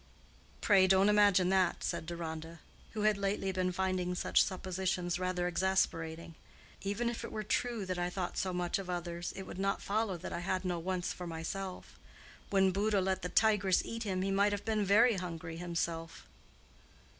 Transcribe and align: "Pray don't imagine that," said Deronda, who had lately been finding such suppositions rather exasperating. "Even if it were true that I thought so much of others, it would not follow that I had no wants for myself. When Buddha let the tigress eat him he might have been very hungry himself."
"Pray 0.61 0.87
don't 0.87 1.09
imagine 1.09 1.49
that," 1.49 1.83
said 1.83 2.07
Deronda, 2.07 2.59
who 2.93 3.01
had 3.03 3.19
lately 3.19 3.51
been 3.51 3.71
finding 3.71 4.15
such 4.15 4.43
suppositions 4.43 5.19
rather 5.19 5.47
exasperating. 5.47 6.33
"Even 6.81 7.07
if 7.07 7.23
it 7.23 7.31
were 7.31 7.43
true 7.43 7.85
that 7.85 7.99
I 7.99 8.09
thought 8.09 8.35
so 8.35 8.51
much 8.51 8.79
of 8.79 8.89
others, 8.89 9.31
it 9.35 9.43
would 9.43 9.59
not 9.59 9.79
follow 9.79 10.17
that 10.17 10.33
I 10.33 10.39
had 10.39 10.65
no 10.65 10.79
wants 10.79 11.13
for 11.13 11.27
myself. 11.27 11.99
When 12.49 12.71
Buddha 12.71 12.99
let 12.99 13.21
the 13.21 13.29
tigress 13.29 13.85
eat 13.85 14.01
him 14.01 14.23
he 14.23 14.31
might 14.31 14.53
have 14.53 14.65
been 14.65 14.83
very 14.83 15.17
hungry 15.17 15.57
himself." 15.57 16.25